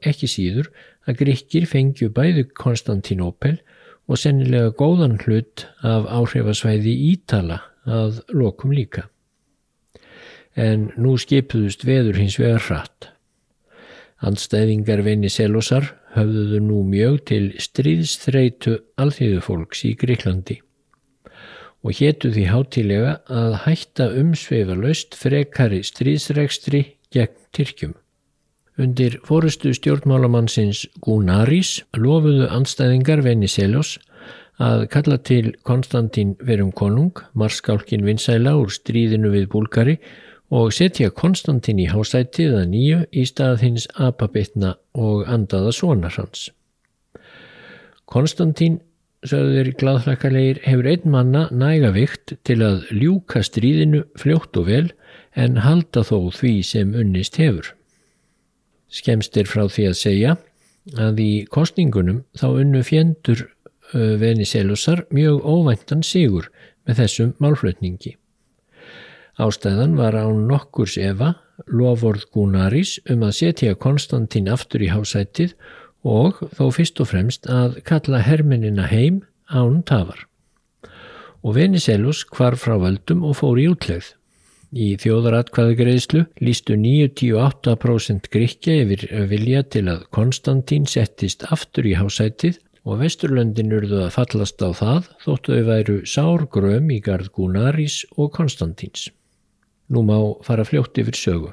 ekki 0.06 0.28
síður 0.30 0.70
að 1.08 1.20
gríkir 1.22 1.66
fengju 1.68 2.10
bæðu 2.14 2.46
Konstantinopel 2.56 3.58
og 4.10 4.18
sennilega 4.18 4.72
góðan 4.78 5.18
hlut 5.22 5.66
af 5.86 6.08
áhrifasvæði 6.10 6.94
Ítala 7.12 7.60
að 7.86 8.20
lokum 8.34 8.74
líka. 8.74 9.06
En 10.58 10.90
nú 10.98 11.14
skipuðust 11.20 11.86
veður 11.86 12.18
hins 12.18 12.38
vegar 12.40 12.64
hratt. 12.66 13.10
Andstæðingar 14.20 15.04
Venizelosar 15.06 15.86
höfðuðu 16.16 16.58
nú 16.64 16.82
mjög 16.84 17.20
til 17.30 17.44
stríðsþreitu 17.62 18.80
alþýðufólks 19.00 19.86
í 19.88 19.94
Gríklandi 20.00 20.58
og 21.80 21.96
héttu 21.96 22.28
því 22.34 22.42
hátilega 22.50 23.12
að 23.32 23.54
hætta 23.64 24.10
umsveifa 24.20 24.76
löst 24.76 25.16
frekari 25.16 25.80
stríðsregstri 25.86 26.82
gegn 27.14 27.38
Tyrkjum. 27.56 27.94
Undir 28.78 29.18
fórustu 29.26 29.72
stjórnmálamannsins 29.74 30.84
Gunaris 31.02 31.80
lofuðu 31.98 32.46
anstæðingar 32.54 33.24
Venizelos 33.26 33.96
að 34.60 34.86
kalla 34.92 35.16
til 35.24 35.54
Konstantín 35.66 36.36
verum 36.44 36.70
konung, 36.76 37.16
marskálkin 37.34 38.04
vinsæla 38.04 38.54
úr 38.60 38.70
stríðinu 38.72 39.32
við 39.32 39.48
búlgari 39.52 39.96
og 40.50 40.74
setja 40.74 41.10
Konstantín 41.10 41.80
í 41.80 41.88
hásætið 41.90 42.56
að 42.60 42.68
nýju 42.74 43.00
í 43.10 43.24
stað 43.26 43.64
hins 43.64 43.88
apabitna 43.96 44.76
og 44.94 45.26
andaða 45.30 45.72
sonar 45.74 46.14
hans. 46.18 46.50
Konstantín, 48.10 48.80
sögður 49.26 49.72
gladhlakalegir, 49.78 50.62
hefur 50.64 50.88
einn 50.90 51.10
manna 51.10 51.48
næga 51.50 51.92
vikt 51.94 52.34
til 52.44 52.60
að 52.66 52.88
ljúka 52.90 53.44
stríðinu 53.46 54.06
fljótt 54.18 54.56
og 54.58 54.70
vel 54.70 54.86
en 55.38 55.60
halda 55.62 56.02
þó 56.06 56.30
því 56.34 56.54
sem 56.66 56.96
unnist 56.98 57.38
hefur. 57.38 57.74
Skemst 58.90 59.36
er 59.38 59.46
frá 59.46 59.66
því 59.70 59.86
að 59.90 59.98
segja 59.98 60.36
að 60.98 61.20
í 61.22 61.32
kostningunum 61.50 62.24
þá 62.38 62.46
unnu 62.50 62.82
fjendur 62.86 63.46
Veniselusar 63.92 65.04
mjög 65.10 65.42
óvæntan 65.42 66.02
sigur 66.06 66.46
með 66.86 67.02
þessum 67.02 67.32
málflutningi. 67.42 68.14
Ástæðan 69.40 69.96
var 69.98 70.14
án 70.14 70.44
nokkurs 70.46 70.96
Eva, 71.00 71.34
lofórð 71.66 72.26
Gunaris 72.34 72.98
um 73.10 73.24
að 73.26 73.36
setja 73.40 73.78
Konstantín 73.78 74.50
aftur 74.52 74.84
í 74.84 74.90
hásætið 74.92 75.56
og 76.06 76.38
þó 76.56 76.70
fyrst 76.76 77.00
og 77.02 77.10
fremst 77.10 77.48
að 77.50 77.80
kalla 77.88 78.22
herminina 78.24 78.86
heim 78.90 79.22
án 79.48 79.82
tafar. 79.88 80.26
Og 81.42 81.56
Veniselus 81.56 82.22
hvar 82.30 82.56
frá 82.60 82.76
völdum 82.80 83.24
og 83.24 83.38
fór 83.40 83.60
í 83.60 83.68
útlegð. 83.72 84.14
Í 84.70 84.92
þjóðaratkvæðagreðslu 85.02 86.20
lístu 86.46 86.76
98% 86.78 88.28
gríkja 88.30 88.76
yfir 88.84 89.00
vilja 89.26 89.64
til 89.66 89.88
að 89.90 90.04
Konstantín 90.14 90.86
settist 90.86 91.42
aftur 91.50 91.88
í 91.90 91.96
hásætið 91.98 92.60
og 92.86 93.00
Vesturlöndin 93.02 93.74
urðu 93.74 94.04
að 94.04 94.14
fallast 94.14 94.62
á 94.62 94.70
það 94.70 95.10
þóttu 95.24 95.58
þau 95.58 95.66
væru 95.72 95.96
sárgröm 96.06 96.94
í 96.94 97.00
gard 97.02 97.32
Gunaris 97.34 98.04
og 98.14 98.30
Konstantíns. 98.38 99.08
Nú 99.90 100.06
má 100.06 100.16
fara 100.46 100.62
fljótt 100.62 101.02
yfir 101.02 101.18
sögu. 101.18 101.52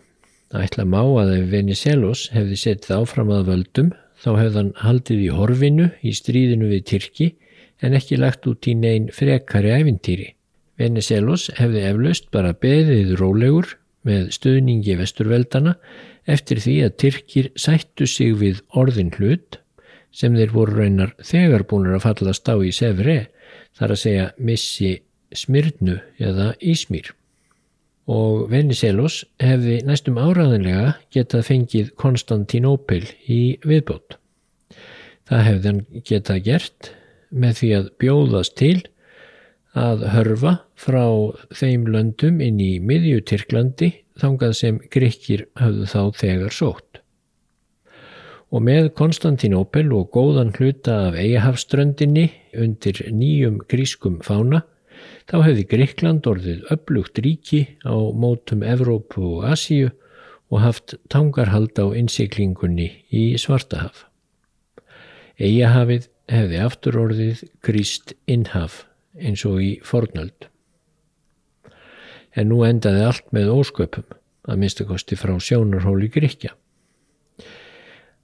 Það 0.54 0.70
ætla 0.70 0.86
má 0.86 1.02
að 1.02 1.34
ef 1.40 1.52
Venizelos 1.52 2.28
hefði 2.38 2.62
setið 2.62 2.96
áfram 3.02 3.34
að 3.34 3.50
völdum 3.50 3.94
þá 4.22 4.32
hefðan 4.44 4.74
haldið 4.78 5.26
í 5.26 5.34
horfinu 5.34 5.90
í 6.06 6.14
stríðinu 6.14 6.70
við 6.70 6.86
Tyrki 6.94 7.34
en 7.82 7.98
ekki 7.98 8.22
lagt 8.22 8.46
út 8.46 8.70
í 8.70 8.78
neyn 8.78 9.10
frekari 9.10 9.74
æfintýri. 9.74 10.37
Venizelos 10.78 11.48
hefði 11.58 11.84
eflaust 11.90 12.30
bara 12.34 12.54
beðið 12.54 13.16
rólegur 13.20 13.74
með 14.08 14.30
stöðningi 14.36 14.98
vesturveldana 15.00 15.76
eftir 16.30 16.62
því 16.62 16.76
að 16.86 16.98
Tyrkir 17.04 17.50
sættu 17.60 18.08
sig 18.10 18.36
við 18.38 18.62
orðin 18.78 19.14
hlut 19.18 19.60
sem 20.14 20.36
þeir 20.38 20.54
voru 20.54 20.78
raunar 20.82 21.14
þegar 21.26 21.66
búinur 21.70 21.98
að 21.98 22.06
fallast 22.08 22.50
á 22.50 22.56
í 22.62 22.72
Sevre 22.76 23.18
þar 23.78 23.94
að 23.94 24.02
segja 24.04 24.28
missi 24.38 24.98
Smyrnu 25.36 25.98
eða 26.24 26.54
Ísmýr. 26.64 27.12
Og 28.08 28.46
Venizelos 28.52 29.26
hefði 29.44 29.82
næstum 29.84 30.20
áraðanlega 30.22 30.94
getað 31.12 31.48
fengið 31.50 31.90
Konstantinopel 32.00 33.04
í 33.28 33.58
viðbót. 33.68 34.16
Það 35.28 35.44
hefði 35.50 35.72
hann 35.74 35.82
getað 36.08 36.46
gert 36.46 36.92
með 37.30 37.58
því 37.60 37.72
að 37.76 37.90
bjóðast 38.00 38.56
til 38.56 38.78
að 39.78 40.06
hörfa 40.14 40.54
frá 40.78 41.06
þeim 41.54 41.88
löndum 41.94 42.40
inn 42.44 42.60
í 42.62 42.78
miðjutyrklandi 42.84 43.92
þangað 44.18 44.56
sem 44.58 44.80
Gríkir 44.94 45.46
hafðu 45.60 45.90
þá 45.92 46.02
þegar 46.22 46.56
sótt. 46.56 47.02
Og 48.48 48.64
með 48.64 48.90
Konstantinopel 48.96 49.90
og 49.94 50.10
góðan 50.16 50.54
hluta 50.56 50.96
af 51.10 51.20
eigahafströndinni 51.20 52.30
undir 52.56 53.02
nýjum 53.12 53.60
grískum 53.68 54.22
fána 54.24 54.64
þá 55.28 55.38
hefði 55.44 55.68
Gríkland 55.74 56.28
orðið 56.32 56.64
upplugt 56.74 57.20
ríki 57.20 57.64
á 57.84 57.94
mótum 57.94 58.64
Evrópu 58.64 59.26
og 59.38 59.50
Asíu 59.52 59.92
og 60.48 60.64
haft 60.64 60.96
tangarhald 61.12 61.76
á 61.76 61.92
innsiklingunni 61.92 62.88
í 63.12 63.30
Svartahaf. 63.36 64.06
Eigahafið 65.38 66.08
hefði 66.32 66.62
aftur 66.64 67.02
orðið 67.04 67.44
Gríst 67.62 68.16
innhaf 68.26 68.87
eins 69.20 69.46
og 69.48 69.60
í 69.64 69.72
fornöld. 69.86 70.50
En 72.38 72.52
nú 72.52 72.62
endaði 72.68 73.04
allt 73.08 73.28
með 73.34 73.52
ósköpum, 73.56 74.06
að 74.48 74.62
minnstakosti 74.62 75.18
frá 75.20 75.36
sjónarhóli 75.42 76.10
Gríkja. 76.14 76.54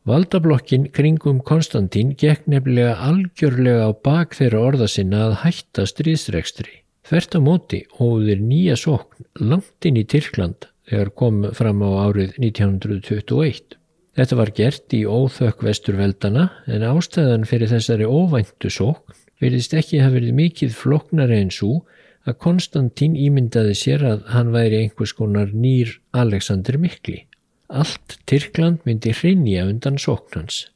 Valdablokkin 0.03 0.89
kringum 0.91 1.39
Konstantín 1.47 2.09
gekk 2.19 2.49
nefnilega 2.51 2.97
algjörlega 3.07 3.87
á 3.87 3.91
bak 3.95 4.35
þeirra 4.35 4.63
orða 4.67 4.87
sinna 4.91 5.29
að 5.29 5.37
hætta 5.45 5.85
stríðsregstri. 5.87 6.81
Þvert 7.07 7.35
á 7.35 7.39
móti 7.43 7.79
hóður 7.99 8.43
nýja 8.43 8.75
sókn 8.79 9.23
langt 9.39 9.87
inn 9.87 9.99
í 9.99 10.03
Tyrkland 10.03 10.67
þegar 10.89 11.13
kom 11.15 11.39
fram 11.55 11.79
á 11.87 11.89
árið 12.09 12.35
1921. 12.35 13.79
Þetta 14.13 14.37
var 14.37 14.51
gert 14.53 14.93
í 14.93 15.01
óþökk 15.07 15.63
vesturveldana 15.65 16.49
en 16.67 16.83
ástæðan 16.85 17.47
fyrir 17.49 17.71
þessari 17.71 18.05
óvæntu 18.05 18.69
sókn 18.75 19.22
verðist 19.41 19.73
ekki 19.77 20.01
hafa 20.03 20.17
verið 20.17 20.37
mikið 20.37 20.75
floknari 20.77 21.39
en 21.41 21.51
svo 21.53 21.83
að 22.27 22.39
Konstantín 22.45 23.15
ímyndaði 23.19 23.73
sér 23.75 24.05
að 24.07 24.27
hann 24.31 24.51
væri 24.53 24.83
einhvers 24.83 25.13
konar 25.17 25.51
nýr 25.51 25.97
Alexander 26.15 26.77
Mikli. 26.79 27.25
Allt 27.67 28.19
Tyrkland 28.29 28.83
myndi 28.87 29.11
hrinja 29.15 29.65
undan 29.67 29.97
sóknans 29.99 30.67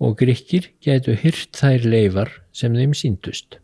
og 0.00 0.16
gríkir 0.20 0.70
getu 0.84 1.14
hyrt 1.18 1.54
þær 1.58 1.84
leifar 1.88 2.30
sem 2.52 2.74
þeim 2.74 2.94
síndust. 2.96 3.58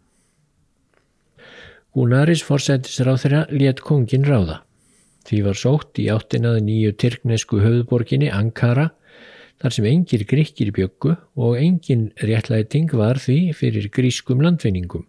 Gunaris 1.94 2.42
forsættisráð 2.46 3.24
þeirra 3.24 3.42
let 3.50 3.80
kongin 3.82 4.26
ráða. 4.28 4.60
Því 5.26 5.40
var 5.46 5.58
sótt 5.58 5.98
í 6.00 6.06
áttinaði 6.12 6.62
nýju 6.66 6.92
tyrknesku 7.02 7.60
höfðborginni 7.64 8.30
Ankara 8.32 8.90
þar 9.61 9.77
sem 9.77 9.87
engir 9.90 10.25
gríkir 10.29 10.73
bjöggu 10.77 11.16
og 11.37 11.59
engin 11.61 12.09
réttlæting 12.20 12.92
var 12.96 13.20
því 13.20 13.53
fyrir 13.57 13.90
grískum 13.92 14.40
landvinningum, 14.44 15.05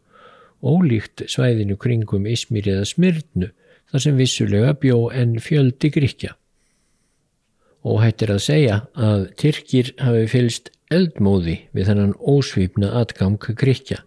ólíkt 0.62 1.24
svæðinu 1.32 1.78
kringum 1.80 2.28
Ismir 2.30 2.68
eða 2.68 2.86
Smyrnu 2.90 3.52
þar 3.92 4.06
sem 4.06 4.20
vissulega 4.20 4.76
bjó 4.80 5.08
en 5.16 5.38
fjöldi 5.44 5.92
gríkja. 5.94 6.36
Og 7.88 8.04
hættir 8.04 8.30
að 8.36 8.44
segja 8.46 8.78
að 8.94 9.26
Tyrkir 9.42 9.96
hafi 10.04 10.28
fylst 10.30 10.70
eldmóði 10.94 11.58
við 11.74 11.88
þannan 11.90 12.14
ósvipna 12.20 12.92
atgang 13.00 13.40
gríkja 13.40 14.04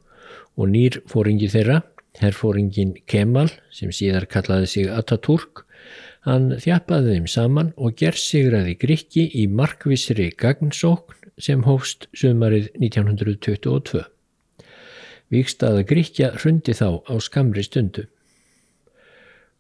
og 0.55 0.71
nýr 0.71 1.01
fóringi 1.11 1.49
þeirra, 1.51 1.81
herrfóringin 2.21 2.95
Kemal 3.11 3.49
sem 3.75 3.91
síðar 3.91 4.29
kallaði 4.31 4.69
sig 4.71 4.91
Ataturk, 4.93 5.65
Hann 6.25 6.55
þjappaði 6.57 7.19
þeim 7.19 7.27
saman 7.29 7.71
og 7.77 7.99
gerðsigraði 8.01 8.79
Grikki 8.81 9.27
í 9.37 9.45
markvísri 9.45 10.31
gagnsókn 10.41 11.29
sem 11.37 11.65
hófst 11.67 12.09
sömarið 12.17 12.71
1922. 12.81 14.05
Víkstaða 15.35 15.85
Grikja 15.89 16.33
hrundi 16.39 16.73
þá 16.77 17.05
á 17.05 17.15
skamri 17.21 17.65
stundu. 17.67 18.07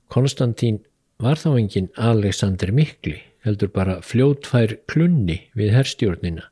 Konstantín 0.09 0.81
var 1.21 1.37
þá 1.41 1.51
engin 1.59 1.93
Alexander 2.01 2.73
Mikli, 2.73 3.19
heldur 3.45 3.69
bara 3.69 4.01
fljótfær 4.01 4.79
klunni 4.89 5.43
við 5.59 5.75
herrstjórnina 5.77 6.49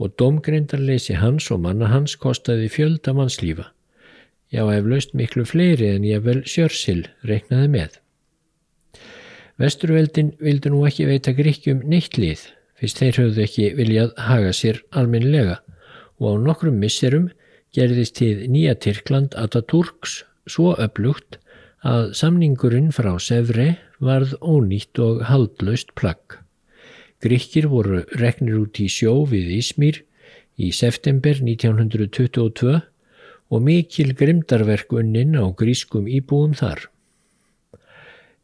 og 0.00 0.14
domgreindarleysi 0.16 1.18
hans 1.20 1.50
og 1.52 1.60
manna 1.66 1.90
hans 1.92 2.16
kostaði 2.16 2.70
fjölda 2.72 3.12
mannslífa. 3.12 3.68
Já, 4.50 4.64
eflaust 4.72 5.12
miklu 5.14 5.44
fleiri 5.46 5.92
en 5.94 6.06
ég 6.08 6.24
vel 6.24 6.40
sjörsil 6.48 7.04
reiknaði 7.28 7.68
með. 7.76 8.00
Vesturveldin 9.60 10.32
vildu 10.40 10.72
nú 10.72 10.86
ekki 10.88 11.04
veita 11.08 11.34
gríkjum 11.36 11.82
neitt 11.84 12.16
lið 12.16 12.46
fyrst 12.80 13.02
þeir 13.02 13.18
höfðu 13.20 13.42
ekki 13.44 13.66
viljað 13.76 14.14
haga 14.24 14.52
sér 14.56 14.80
alminlega 14.96 15.58
og 16.20 16.26
á 16.32 16.34
nokkrum 16.46 16.78
misserum 16.80 17.26
gerðist 17.76 18.16
til 18.20 18.46
nýja 18.48 18.72
Tyrkland 18.80 19.36
Ataturks 19.36 20.22
svo 20.48 20.72
upplugt 20.80 21.36
að 21.86 22.12
samningurinn 22.16 22.88
frá 22.92 23.12
Sevre 23.20 23.74
varð 24.00 24.32
ónýtt 24.40 25.00
og 25.00 25.20
haldlaust 25.28 25.92
plagg. 25.96 26.38
Gríkir 27.20 27.68
voru 27.68 28.00
reknir 28.20 28.56
út 28.62 28.80
í 28.80 28.88
sjó 28.88 29.12
við 29.28 29.52
Ísmýr 29.58 30.00
í 30.56 30.70
september 30.76 31.36
1922 31.36 32.78
og 33.50 33.64
mikil 33.66 34.14
grimdarverk 34.16 34.92
unnin 34.96 35.36
á 35.36 35.44
grískum 35.52 36.08
íbúum 36.08 36.56
þar. 36.56 36.88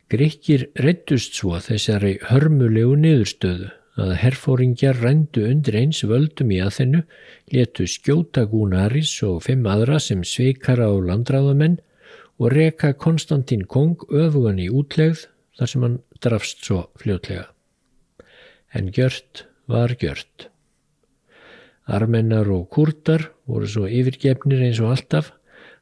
Gríkir 0.07 0.69
reyndust 0.79 1.35
svo 1.35 1.57
þessari 1.59 2.13
hörmulegu 2.29 2.95
niðurstöðu 3.03 3.73
að 3.99 4.13
herfóringjar 4.21 5.01
rændu 5.03 5.43
undir 5.49 5.79
eins 5.81 6.05
völdum 6.07 6.53
í 6.55 6.61
aðhennu, 6.63 7.01
letu 7.51 7.89
skjóta 7.91 8.45
Gúnaris 8.47 9.17
og 9.27 9.41
fimm 9.49 9.67
aðra 9.67 9.99
sem 9.99 10.23
sveikara 10.23 10.87
á 10.87 10.95
landráðamenn 11.09 11.81
og 12.39 12.55
reka 12.55 12.93
Konstantín 12.95 13.65
Kong 13.67 14.05
öfugan 14.07 14.61
í 14.63 14.69
útlegð 14.71 15.25
þar 15.59 15.73
sem 15.73 15.87
hann 15.89 15.99
drafst 16.23 16.63
svo 16.63 16.85
fljótlega. 17.03 17.49
En 18.79 18.93
gjört 18.95 19.47
var 19.67 19.97
gjört. 19.99 20.53
Armennar 21.87 22.47
og 22.55 22.69
kurtar 22.71 23.33
voru 23.51 23.67
svo 23.67 23.91
yfirgefnir 23.91 24.69
eins 24.69 24.79
og 24.85 24.95
alltaf 24.95 25.33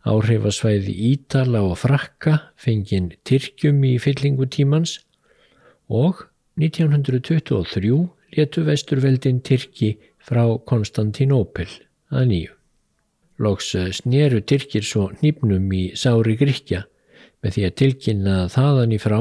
áhrifasvæði 0.05 0.95
Ítala 1.11 1.63
og 1.65 1.79
Frakka 1.81 2.37
fengin 2.61 3.13
Tyrkjum 3.25 3.81
í 3.89 3.95
fyllingu 4.03 4.47
tímans 4.53 4.99
og 5.89 6.27
1923 6.61 7.95
letu 8.37 8.65
vesturveldin 8.67 9.41
Tyrki 9.45 9.95
frá 10.25 10.45
Konstantinópel 10.69 11.71
að 12.13 12.29
nýju. 12.31 12.53
Lóks 13.43 13.73
sneru 13.99 14.43
Tyrkir 14.45 14.85
svo 14.87 15.09
nýpnum 15.23 15.73
í 15.75 15.85
sári 15.99 16.37
Gríkja 16.39 16.85
með 17.43 17.57
því 17.57 17.65
að 17.67 17.77
tilkynna 17.81 18.37
þaðan 18.53 18.95
í 18.95 19.01
frá 19.03 19.19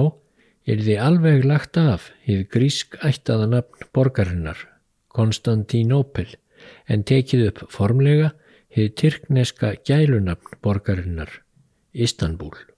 er 0.69 0.83
því 0.83 0.99
alveg 1.07 1.47
lagt 1.47 1.79
af 1.79 2.11
hið 2.27 2.45
grísk 2.53 2.95
ættaða 3.03 3.49
nafn 3.51 3.89
borgarinnar, 3.95 4.59
Konstantinópel, 5.13 6.29
en 6.87 7.03
tekið 7.03 7.47
upp 7.49 7.65
formlega 7.73 8.31
hið 8.73 8.93
tyrkneska 8.97 9.75
gælunafn 9.85 10.57
borgarinnar, 10.65 11.29
Istanbul. 11.93 12.72